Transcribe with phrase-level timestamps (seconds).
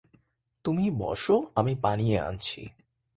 [0.65, 1.23] তুমি বস,
[1.55, 2.61] আমি বানিয়ে আনছি।